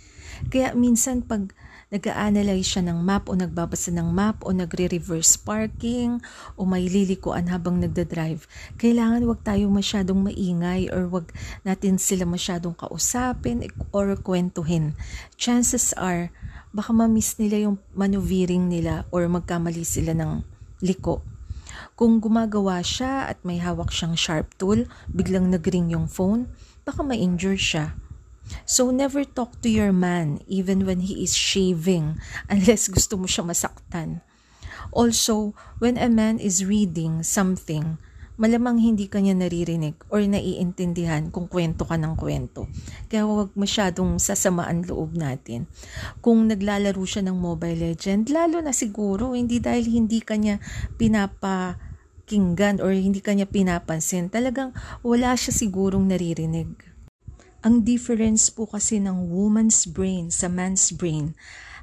Kaya 0.53 0.77
minsan 0.77 1.25
pag 1.25 1.49
nag-a-analyze 1.87 2.67
siya 2.67 2.83
ng 2.83 2.99
map 2.99 3.31
o 3.31 3.33
nagbabasa 3.33 3.95
ng 3.95 4.11
map 4.11 4.43
o 4.43 4.51
nagre-reverse 4.51 5.39
parking 5.39 6.19
o 6.59 6.67
may 6.67 6.83
lilikuan 6.83 7.47
habang 7.47 7.79
nagda-drive, 7.79 8.43
kailangan 8.75 9.23
wag 9.23 9.39
tayong 9.47 9.71
masyadong 9.71 10.19
maingay 10.19 10.91
or 10.91 11.07
wag 11.07 11.31
natin 11.63 11.95
sila 11.95 12.27
masyadong 12.27 12.75
kausapin 12.75 13.63
or 13.95 14.11
kwentuhin. 14.19 14.91
Chances 15.39 15.95
are, 15.95 16.27
baka 16.75 16.91
ma-miss 16.91 17.39
nila 17.39 17.71
yung 17.71 17.79
maneuvering 17.95 18.67
nila 18.67 19.07
or 19.09 19.23
magkamali 19.31 19.87
sila 19.87 20.11
ng 20.11 20.43
liko. 20.83 21.23
Kung 21.97 22.19
gumagawa 22.21 22.83
siya 22.83 23.31
at 23.31 23.41
may 23.41 23.57
hawak 23.63 23.89
siyang 23.89 24.13
sharp 24.13 24.53
tool, 24.59 24.85
biglang 25.09 25.49
nagring 25.49 25.89
yung 25.89 26.05
phone, 26.05 26.51
baka 26.87 27.03
ma-injure 27.03 27.59
siya. 27.59 27.99
So 28.63 28.95
never 28.95 29.27
talk 29.27 29.59
to 29.59 29.67
your 29.67 29.91
man 29.91 30.39
even 30.47 30.87
when 30.87 31.03
he 31.03 31.19
is 31.19 31.35
shaving 31.35 32.15
unless 32.53 32.87
gusto 32.87 33.19
mo 33.19 33.27
siya 33.27 33.43
masaktan. 33.43 34.23
Also, 34.95 35.51
when 35.83 35.99
a 35.99 36.07
man 36.07 36.39
is 36.39 36.63
reading 36.63 37.19
something, 37.19 37.99
malamang 38.37 38.79
hindi 38.79 39.09
kanya 39.09 39.33
naririnig 39.33 39.97
or 40.13 40.23
naiintindihan 40.23 41.33
kung 41.33 41.49
kwento 41.49 41.83
ka 41.83 41.97
ng 41.97 42.13
kwento. 42.15 42.69
Kaya 43.09 43.25
huwag 43.27 43.51
masyadong 43.57 44.21
sasamaan 44.21 44.85
loob 44.85 45.17
natin. 45.17 45.67
Kung 46.23 46.47
naglalaro 46.47 47.01
siya 47.03 47.25
ng 47.27 47.35
Mobile 47.35 47.91
Legend, 47.91 48.29
lalo 48.31 48.61
na 48.61 48.71
siguro, 48.71 49.33
hindi 49.33 49.59
dahil 49.59 49.89
hindi 49.89 50.21
kanya 50.21 50.61
pinapa 50.95 51.81
pinapakinggan 52.27 52.83
or 52.83 52.91
hindi 52.91 53.23
kanya 53.23 53.47
pinapansin, 53.47 54.27
talagang 54.27 54.75
wala 54.99 55.31
siya 55.39 55.55
sigurong 55.55 56.11
naririnig. 56.11 56.75
Ang 57.63 57.87
difference 57.87 58.51
po 58.51 58.67
kasi 58.67 58.99
ng 58.99 59.31
woman's 59.31 59.87
brain 59.87 60.29
sa 60.29 60.51
man's 60.51 60.91
brain, 60.91 61.33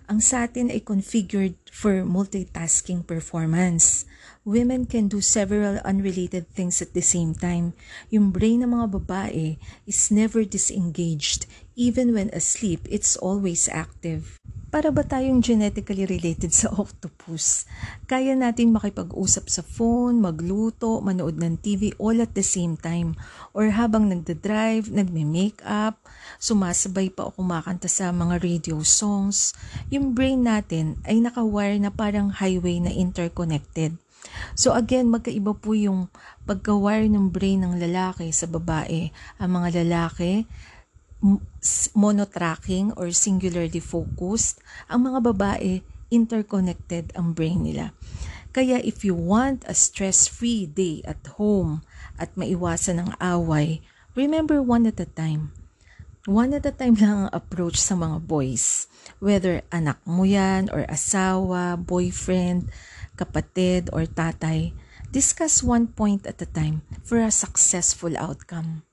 ang 0.04 0.20
sa 0.20 0.44
atin 0.44 0.68
ay 0.68 0.84
configured 0.84 1.56
for 1.72 2.04
multitasking 2.04 3.08
performance. 3.08 4.04
Women 4.44 4.84
can 4.84 5.08
do 5.08 5.24
several 5.24 5.80
unrelated 5.80 6.52
things 6.52 6.84
at 6.84 6.92
the 6.92 7.00
same 7.00 7.32
time. 7.32 7.72
Yung 8.12 8.28
brain 8.28 8.60
ng 8.60 8.76
mga 8.76 9.00
babae 9.00 9.56
is 9.88 10.12
never 10.12 10.44
disengaged. 10.44 11.48
Even 11.74 12.14
when 12.14 12.30
asleep, 12.30 12.86
it's 12.86 13.18
always 13.18 13.66
active. 13.66 14.38
Para 14.70 14.94
ba 14.94 15.02
tayong 15.02 15.42
genetically 15.42 16.06
related 16.06 16.54
sa 16.54 16.70
octopus? 16.70 17.66
Kaya 18.06 18.38
nating 18.38 18.70
makipag-usap 18.70 19.50
sa 19.50 19.58
phone, 19.66 20.22
magluto, 20.22 21.02
manood 21.02 21.34
ng 21.34 21.58
TV 21.58 21.90
all 21.98 22.22
at 22.22 22.30
the 22.38 22.46
same 22.46 22.78
time. 22.78 23.18
Or 23.50 23.74
habang 23.74 24.06
nagda-drive, 24.06 24.86
nagme-makeup, 24.86 25.98
sumasabay 26.38 27.10
pa 27.10 27.26
o 27.26 27.34
kumakanta 27.34 27.90
sa 27.90 28.14
mga 28.14 28.38
radio 28.38 28.78
songs. 28.86 29.50
Yung 29.90 30.14
brain 30.14 30.46
natin 30.46 31.02
ay 31.02 31.18
nakawire 31.18 31.82
na 31.82 31.90
parang 31.90 32.30
highway 32.38 32.78
na 32.78 32.94
interconnected. 32.94 33.98
So 34.54 34.78
again, 34.78 35.10
magkaiba 35.10 35.58
po 35.58 35.74
yung 35.74 36.06
pagka-wire 36.46 37.10
ng 37.10 37.34
brain 37.34 37.66
ng 37.66 37.82
lalaki 37.82 38.30
sa 38.30 38.46
babae. 38.46 39.10
Ang 39.42 39.50
mga 39.58 39.82
lalaki, 39.82 40.46
monotracking 41.96 42.92
or 43.00 43.08
singularly 43.16 43.80
focused, 43.80 44.60
ang 44.92 45.08
mga 45.08 45.20
babae, 45.32 45.80
interconnected 46.12 47.10
ang 47.16 47.32
brain 47.32 47.64
nila. 47.64 47.96
Kaya 48.54 48.78
if 48.84 49.02
you 49.02 49.18
want 49.18 49.66
a 49.66 49.74
stress-free 49.74 50.70
day 50.70 51.02
at 51.02 51.18
home 51.40 51.82
at 52.20 52.30
maiwasan 52.38 53.02
ang 53.02 53.12
away, 53.18 53.82
remember 54.14 54.62
one 54.62 54.86
at 54.86 55.02
a 55.02 55.10
time. 55.10 55.50
One 56.24 56.54
at 56.54 56.64
a 56.64 56.72
time 56.72 56.94
lang 56.96 57.26
ang 57.26 57.30
approach 57.34 57.76
sa 57.76 57.98
mga 57.98 58.22
boys. 58.24 58.86
Whether 59.18 59.66
anak 59.74 59.98
mo 60.06 60.22
yan 60.22 60.70
or 60.70 60.86
asawa, 60.86 61.76
boyfriend, 61.76 62.70
kapatid 63.18 63.90
or 63.90 64.06
tatay, 64.06 64.70
discuss 65.10 65.60
one 65.60 65.90
point 65.90 66.24
at 66.24 66.40
a 66.40 66.48
time 66.48 66.86
for 67.02 67.18
a 67.20 67.34
successful 67.34 68.14
outcome. 68.16 68.86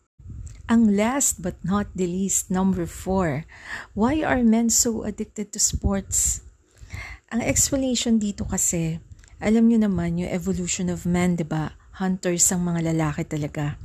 Ang 0.70 0.94
last 0.94 1.42
but 1.42 1.58
not 1.66 1.90
the 1.96 2.06
least, 2.06 2.52
number 2.52 2.86
four, 2.86 3.46
why 3.94 4.22
are 4.22 4.44
men 4.44 4.70
so 4.70 5.04
addicted 5.04 5.54
to 5.54 5.60
sports? 5.60 6.42
Ang 7.32 7.42
explanation 7.42 8.20
dito 8.20 8.44
kasi, 8.44 9.00
alam 9.42 9.72
nyo 9.72 9.80
naman 9.82 10.20
yung 10.20 10.30
evolution 10.30 10.92
of 10.92 11.08
man, 11.08 11.40
di 11.40 11.48
ba? 11.48 11.74
Hunters 11.98 12.52
ang 12.52 12.68
mga 12.68 12.94
lalaki 12.94 13.24
talaga. 13.26 13.80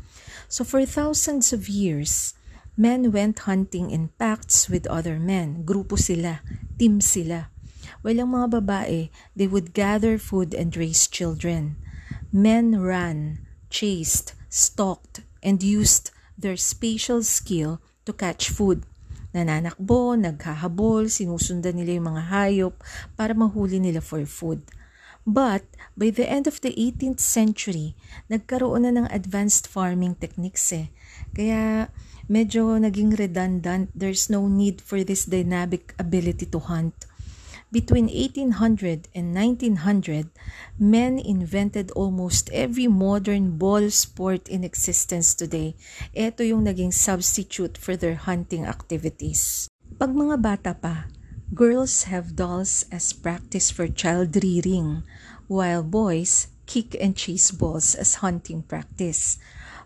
So 0.51 0.63
for 0.63 0.85
thousands 0.87 1.55
of 1.55 1.71
years, 1.71 2.35
men 2.77 3.11
went 3.11 3.49
hunting 3.49 3.91
in 3.91 4.15
pacts 4.19 4.69
with 4.69 4.87
other 4.87 5.19
men. 5.19 5.65
Grupo 5.65 5.99
sila, 5.99 6.43
team 6.79 7.01
sila. 7.01 7.51
Walang 8.05 8.35
mga 8.35 8.63
babae, 8.63 9.11
they 9.35 9.47
would 9.47 9.75
gather 9.75 10.19
food 10.19 10.55
and 10.55 10.77
raise 10.77 11.11
children. 11.11 11.79
Men 12.31 12.79
ran, 12.79 13.43
chased, 13.71 14.35
stalked, 14.51 15.27
and 15.43 15.63
used 15.63 16.11
their 16.37 16.57
spatial 16.57 17.25
skill 17.25 17.81
to 18.05 18.13
catch 18.13 18.53
food. 18.53 18.85
Nananakbo, 19.37 20.17
naghahabol, 20.17 21.13
sinusundan 21.13 21.77
nila 21.77 22.01
yung 22.01 22.09
mga 22.17 22.23
hayop 22.33 22.75
para 23.19 23.37
mahuli 23.37 23.77
nila 23.77 24.01
for 24.01 24.25
food. 24.25 24.65
But 25.27 25.67
by 25.99 26.15
the 26.15 26.23
end 26.23 26.47
of 26.47 26.63
the 26.63 26.71
18th 26.79 27.19
century, 27.19 27.99
nagkaroon 28.31 28.87
na 28.87 28.95
ng 28.95 29.09
advanced 29.11 29.67
farming 29.67 30.23
techniques 30.23 30.71
eh. 30.71 30.95
Kaya 31.35 31.91
medyo 32.31 32.79
naging 32.79 33.19
redundant. 33.19 33.91
There's 33.91 34.31
no 34.31 34.47
need 34.47 34.79
for 34.79 35.03
this 35.03 35.27
dynamic 35.27 35.99
ability 35.99 36.47
to 36.55 36.63
hunt. 36.63 36.95
Between 37.77 38.09
1800 38.09 39.13
and 39.13 39.37
1900, 39.37 40.33
men 40.81 41.21
invented 41.21 41.93
almost 41.93 42.49
every 42.49 42.89
modern 42.89 43.61
ball 43.61 43.93
sport 43.93 44.49
in 44.49 44.65
existence 44.65 45.37
today. 45.37 45.77
Ito 46.17 46.41
yung 46.41 46.65
naging 46.65 46.97
substitute 46.97 47.77
for 47.77 47.93
their 47.93 48.17
hunting 48.17 48.65
activities. 48.65 49.69
Pag 50.01 50.17
mga 50.17 50.41
bata 50.41 50.73
pa, 50.73 51.13
girls 51.53 52.09
have 52.09 52.33
dolls 52.33 52.89
as 52.89 53.13
practice 53.13 53.69
for 53.69 53.93
child 53.93 54.33
rearing, 54.41 55.05
while 55.45 55.85
boys 55.85 56.49
kick 56.65 56.97
and 56.97 57.13
chase 57.13 57.53
balls 57.53 57.93
as 57.93 58.25
hunting 58.25 58.65
practice. 58.65 59.37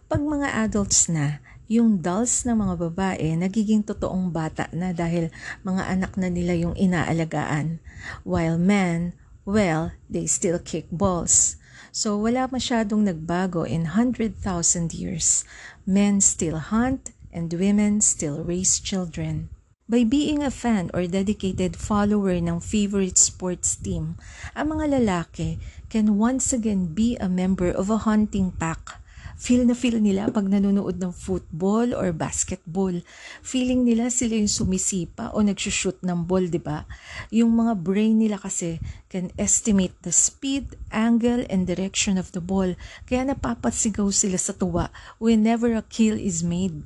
Pag 0.07 0.23
mga 0.23 0.47
adults 0.63 1.11
na, 1.11 1.43
yung 1.71 2.03
dolls 2.03 2.43
ng 2.43 2.59
mga 2.59 2.75
babae 2.91 3.39
nagiging 3.39 3.87
totoong 3.87 4.35
bata 4.35 4.67
na 4.75 4.91
dahil 4.91 5.31
mga 5.63 5.87
anak 5.87 6.19
na 6.19 6.27
nila 6.27 6.59
yung 6.59 6.75
inaalagaan. 6.75 7.79
While 8.27 8.59
men, 8.59 9.15
well, 9.47 9.95
they 10.11 10.27
still 10.27 10.59
kick 10.59 10.91
balls. 10.91 11.63
So 11.95 12.19
wala 12.19 12.51
masyadong 12.51 13.07
nagbago 13.07 13.63
in 13.63 13.95
100,000 13.95 14.43
years. 14.91 15.47
Men 15.87 16.19
still 16.19 16.59
hunt 16.59 17.15
and 17.31 17.55
women 17.55 18.03
still 18.03 18.43
raise 18.43 18.83
children. 18.83 19.47
By 19.87 20.03
being 20.03 20.43
a 20.43 20.55
fan 20.55 20.91
or 20.91 21.07
dedicated 21.07 21.79
follower 21.79 22.39
ng 22.39 22.63
favorite 22.63 23.19
sports 23.19 23.79
team, 23.79 24.19
ang 24.59 24.75
mga 24.75 24.99
lalaki 24.99 25.63
can 25.87 26.19
once 26.19 26.51
again 26.51 26.95
be 26.95 27.15
a 27.19 27.31
member 27.31 27.71
of 27.71 27.91
a 27.91 28.07
hunting 28.07 28.55
pack 28.55 29.00
feel 29.41 29.65
na 29.65 29.73
feel 29.73 29.97
nila 29.97 30.29
pag 30.29 30.45
nanonood 30.45 31.01
ng 31.01 31.17
football 31.17 31.97
or 31.97 32.13
basketball. 32.13 32.93
Feeling 33.41 33.89
nila 33.89 34.13
sila 34.13 34.37
yung 34.37 34.53
sumisipa 34.53 35.33
o 35.33 35.41
nagsushoot 35.41 36.05
ng 36.05 36.29
ball, 36.29 36.53
di 36.53 36.61
ba? 36.61 36.85
Yung 37.33 37.57
mga 37.57 37.81
brain 37.81 38.21
nila 38.21 38.37
kasi 38.37 38.77
can 39.09 39.33
estimate 39.41 39.97
the 40.05 40.13
speed, 40.13 40.77
angle, 40.93 41.49
and 41.49 41.65
direction 41.65 42.21
of 42.21 42.29
the 42.37 42.45
ball. 42.45 42.69
Kaya 43.09 43.33
napapasigaw 43.33 44.13
sila 44.13 44.37
sa 44.37 44.53
tuwa 44.53 44.93
whenever 45.17 45.73
a 45.73 45.81
kill 45.89 46.21
is 46.21 46.45
made. 46.45 46.85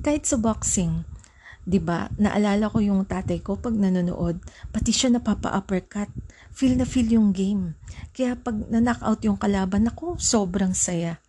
Kahit 0.00 0.24
sa 0.24 0.40
boxing, 0.40 1.04
'di 1.68 1.84
ba? 1.84 2.08
Naalala 2.16 2.72
ko 2.72 2.80
yung 2.80 3.04
tatay 3.04 3.44
ko 3.44 3.60
pag 3.60 3.76
nanonood, 3.76 4.40
pati 4.72 4.96
siya 4.96 5.12
napapa-uppercut. 5.12 6.08
Feel 6.50 6.80
na 6.80 6.88
feel 6.88 7.12
yung 7.12 7.36
game. 7.36 7.76
Kaya 8.16 8.40
pag 8.40 8.56
na-knockout 8.56 9.20
yung 9.28 9.36
kalaban, 9.36 9.84
ako, 9.86 10.16
sobrang 10.16 10.72
saya. 10.72 11.20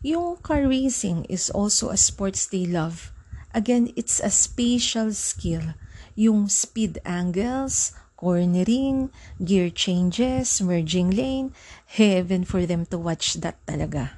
Yung 0.00 0.40
car 0.40 0.64
racing 0.64 1.28
is 1.28 1.52
also 1.52 1.92
a 1.92 2.00
sports 2.00 2.48
they 2.48 2.64
love. 2.64 3.12
Again, 3.52 3.92
it's 4.00 4.16
a 4.16 4.32
spatial 4.32 5.12
skill. 5.12 5.76
Yung 6.16 6.48
speed 6.48 7.04
angles, 7.04 7.92
cornering, 8.16 9.12
gear 9.36 9.68
changes, 9.68 10.64
merging 10.64 11.12
lane, 11.12 11.52
heaven 11.84 12.48
for 12.48 12.64
them 12.64 12.88
to 12.88 12.96
watch 12.96 13.36
that 13.44 13.60
talaga. 13.68 14.16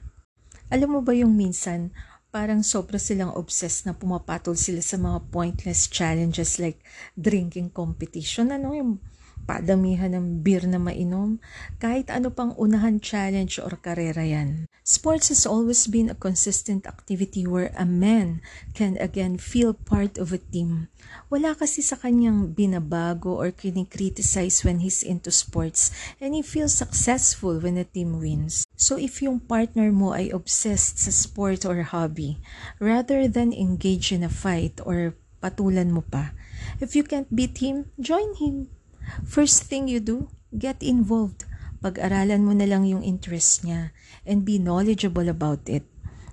Alam 0.71 0.99
mo 0.99 1.01
ba 1.03 1.19
yung 1.19 1.35
minsan, 1.35 1.91
parang 2.31 2.63
sobra 2.63 3.03
silang 3.03 3.35
obsessed 3.35 3.83
na 3.83 3.93
pumapatol 3.99 4.55
sila 4.55 4.79
sa 4.87 4.95
mga 5.03 5.19
pointless 5.35 5.91
challenges 5.91 6.63
like 6.63 6.79
drinking 7.19 7.75
competition. 7.75 8.55
Ano 8.55 8.71
yung 8.71 9.03
padamihan 9.45 10.15
ng 10.15 10.41
beer 10.41 10.65
na 10.65 10.79
mainom, 10.79 11.43
kahit 11.83 12.09
ano 12.09 12.31
pang 12.31 12.55
unahan 12.57 13.03
challenge 13.03 13.59
or 13.59 13.75
karera 13.79 14.23
yan. 14.23 14.71
Sports 14.83 15.31
has 15.31 15.47
always 15.47 15.87
been 15.87 16.11
a 16.11 16.19
consistent 16.19 16.91
activity 16.91 17.47
where 17.47 17.71
a 17.79 17.87
man 17.87 18.43
can 18.75 18.99
again 18.99 19.39
feel 19.39 19.71
part 19.71 20.19
of 20.19 20.35
a 20.35 20.43
team. 20.43 20.91
Wala 21.31 21.55
kasi 21.55 21.87
sa 21.87 21.95
kanyang 21.95 22.51
binabago 22.51 23.39
or 23.39 23.55
kinikriticize 23.55 24.67
when 24.67 24.83
he's 24.83 25.07
into 25.07 25.31
sports 25.31 25.95
and 26.19 26.35
he 26.35 26.43
feels 26.43 26.75
successful 26.75 27.63
when 27.63 27.79
a 27.79 27.87
team 27.87 28.19
wins. 28.19 28.67
So 28.75 28.99
if 28.99 29.23
yung 29.23 29.47
partner 29.47 29.95
mo 29.95 30.19
ay 30.19 30.35
obsessed 30.35 30.99
sa 30.99 31.15
sport 31.15 31.63
or 31.63 31.87
hobby, 31.87 32.43
rather 32.83 33.31
than 33.31 33.55
engage 33.55 34.11
in 34.11 34.27
a 34.27 34.33
fight 34.33 34.83
or 34.83 35.15
patulan 35.39 35.95
mo 35.95 36.03
pa, 36.03 36.35
if 36.83 36.99
you 36.99 37.07
can't 37.07 37.31
beat 37.31 37.63
him, 37.63 37.87
join 38.03 38.35
him. 38.43 38.67
First 39.25 39.67
thing 39.67 39.89
you 39.89 40.01
do, 40.01 40.29
get 40.53 40.83
involved. 40.83 41.45
Pag-aralan 41.83 42.47
mo 42.47 42.53
na 42.55 42.69
lang 42.69 42.87
yung 42.87 43.03
interest 43.03 43.67
niya 43.67 43.91
and 44.23 44.47
be 44.47 44.59
knowledgeable 44.59 45.27
about 45.27 45.67
it. 45.67 45.83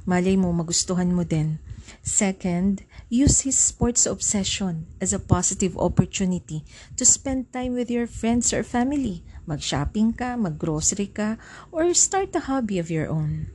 Malay 0.06 0.38
mo, 0.38 0.54
magustuhan 0.54 1.14
mo 1.14 1.26
din. 1.26 1.58
Second, 2.06 2.86
use 3.10 3.42
his 3.42 3.58
sports 3.58 4.06
obsession 4.06 4.86
as 5.02 5.10
a 5.14 5.22
positive 5.22 5.74
opportunity 5.78 6.62
to 6.98 7.06
spend 7.06 7.50
time 7.50 7.74
with 7.74 7.90
your 7.90 8.06
friends 8.06 8.54
or 8.54 8.62
family. 8.62 9.26
Mag-shopping 9.50 10.14
ka, 10.14 10.38
mag-grocery 10.38 11.10
ka, 11.10 11.42
or 11.74 11.90
start 11.98 12.34
a 12.38 12.46
hobby 12.46 12.78
of 12.78 12.94
your 12.94 13.10
own. 13.10 13.50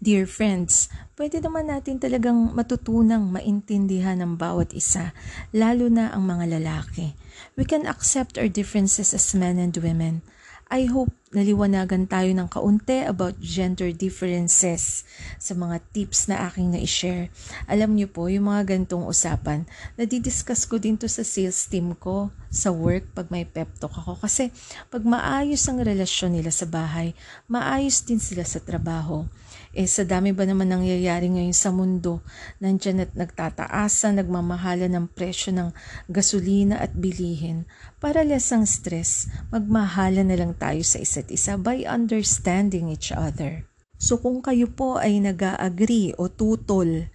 Dear 0.00 0.24
friends, 0.24 0.88
pwede 1.14 1.38
naman 1.38 1.70
natin 1.70 2.02
talagang 2.02 2.54
matutunang 2.54 3.30
maintindihan 3.30 4.18
ng 4.18 4.34
bawat 4.34 4.74
isa, 4.74 5.14
lalo 5.54 5.86
na 5.86 6.10
ang 6.10 6.26
mga 6.26 6.58
lalaki. 6.58 7.14
We 7.54 7.66
can 7.66 7.86
accept 7.86 8.34
our 8.38 8.50
differences 8.50 9.14
as 9.14 9.34
men 9.34 9.62
and 9.62 9.74
women. 9.78 10.26
I 10.68 10.90
hope 10.90 11.14
naliwanagan 11.34 12.06
tayo 12.06 12.30
ng 12.30 12.46
kaunti 12.46 13.02
about 13.02 13.34
gender 13.42 13.90
differences 13.90 15.02
sa 15.36 15.52
mga 15.52 15.82
tips 15.90 16.30
na 16.30 16.46
aking 16.46 16.70
na-share. 16.70 17.28
Alam 17.66 17.98
niyo 17.98 18.06
po, 18.08 18.30
yung 18.30 18.46
mga 18.46 18.70
gantong 18.70 19.04
usapan, 19.04 19.66
nadidiscuss 19.98 20.64
ko 20.70 20.78
din 20.78 20.94
to 20.94 21.10
sa 21.10 21.26
sales 21.26 21.66
team 21.66 21.98
ko 21.98 22.30
sa 22.54 22.70
work 22.70 23.10
pag 23.18 23.28
may 23.34 23.42
pep 23.42 23.66
talk 23.82 23.98
ako. 23.98 24.14
Kasi 24.22 24.54
pag 24.88 25.02
maayos 25.02 25.66
ang 25.66 25.82
relasyon 25.82 26.38
nila 26.38 26.54
sa 26.54 26.70
bahay, 26.70 27.18
maayos 27.50 28.06
din 28.06 28.22
sila 28.22 28.46
sa 28.46 28.62
trabaho. 28.62 29.26
Eh 29.74 29.90
sa 29.90 30.06
dami 30.06 30.30
ba 30.30 30.46
naman 30.46 30.70
nangyayari 30.70 31.26
ngayon 31.26 31.56
sa 31.56 31.74
mundo, 31.74 32.22
nandyan 32.62 33.10
at 33.10 33.12
nagtataasan, 33.18 34.22
nagmamahala 34.22 34.86
ng 34.86 35.10
presyo 35.10 35.50
ng 35.50 35.74
gasolina 36.06 36.78
at 36.78 36.94
bilihin. 36.94 37.66
Para 37.98 38.22
less 38.22 38.54
ang 38.54 38.70
stress, 38.70 39.26
magmahala 39.50 40.22
na 40.22 40.38
lang 40.38 40.54
tayo 40.54 40.78
sa 40.86 41.02
isa't 41.24 41.32
isa 41.32 41.54
by 41.56 41.88
understanding 41.88 42.92
each 42.92 43.08
other. 43.08 43.64
So 43.96 44.20
kung 44.20 44.44
kayo 44.44 44.68
po 44.68 45.00
ay 45.00 45.24
nag-agree 45.24 46.12
o 46.20 46.28
tutol, 46.28 47.08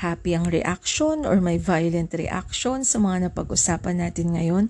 happy 0.00 0.32
ang 0.32 0.48
reaction 0.48 1.28
or 1.28 1.44
may 1.44 1.60
violent 1.60 2.16
reaction 2.16 2.80
sa 2.80 2.96
mga 2.96 3.28
napag-usapan 3.28 4.00
natin 4.00 4.32
ngayon, 4.32 4.66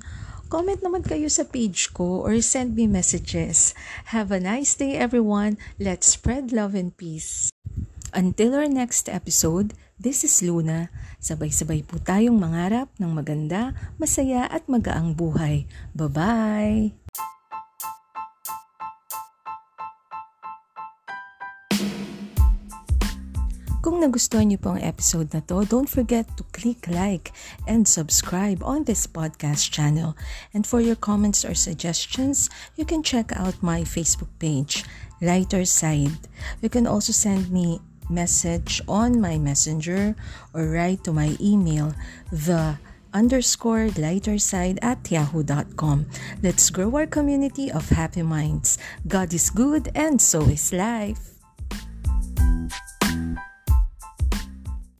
Comment 0.46 0.79
naman 0.79 1.02
kayo 1.02 1.26
sa 1.26 1.42
page 1.42 1.90
ko 1.90 2.22
or 2.22 2.38
send 2.38 2.79
me 2.79 2.87
messages. 2.87 3.74
Have 4.14 4.31
a 4.31 4.38
nice 4.38 4.79
day 4.79 4.94
everyone. 4.94 5.59
Let's 5.74 6.14
spread 6.14 6.55
love 6.55 6.79
and 6.79 6.94
peace. 6.94 7.50
Until 8.14 8.55
our 8.55 8.70
next 8.70 9.11
episode, 9.11 9.74
this 9.98 10.22
is 10.22 10.46
Luna. 10.46 10.94
Sabay-sabay 11.18 11.83
po 11.90 11.98
tayong 11.98 12.38
mangarap 12.38 12.87
ng 12.94 13.11
maganda, 13.11 13.74
masaya 13.98 14.46
at 14.46 14.70
magaang 14.70 15.18
buhay. 15.18 15.66
Bye-bye! 15.98 17.06
Kung 23.87 24.03
nagustuhan 24.03 24.51
niyo 24.51 24.59
po 24.59 24.75
ang 24.75 24.83
episode 24.83 25.31
na 25.31 25.38
to, 25.46 25.62
don't 25.62 25.87
forget 25.87 26.27
to 26.35 26.42
click 26.51 26.90
like 26.90 27.31
and 27.70 27.87
subscribe 27.87 28.59
on 28.66 28.83
this 28.83 29.07
podcast 29.07 29.70
channel. 29.70 30.18
And 30.51 30.66
for 30.66 30.83
your 30.83 30.99
comments 30.99 31.46
or 31.46 31.55
suggestions, 31.55 32.51
you 32.75 32.83
can 32.83 33.07
check 33.07 33.31
out 33.38 33.62
my 33.62 33.87
Facebook 33.87 34.35
page, 34.42 34.83
Lighter 35.22 35.62
Side. 35.62 36.18
You 36.59 36.66
can 36.66 36.90
also 36.90 37.14
send 37.14 37.55
me 37.55 37.79
message 38.11 38.83
on 38.90 39.22
my 39.22 39.38
messenger 39.38 40.18
or 40.51 40.66
write 40.66 41.07
to 41.07 41.14
my 41.14 41.38
email, 41.38 41.94
the 42.35 42.83
underscore 43.14 43.94
lighter 43.94 44.42
side 44.42 44.83
at 44.83 45.07
yahoo.com. 45.07 46.11
Let's 46.42 46.75
grow 46.75 46.90
our 46.99 47.07
community 47.07 47.70
of 47.70 47.94
happy 47.94 48.27
minds. 48.27 48.83
God 49.07 49.31
is 49.31 49.46
good 49.46 49.94
and 49.94 50.18
so 50.18 50.42
is 50.51 50.75
life. 50.75 51.38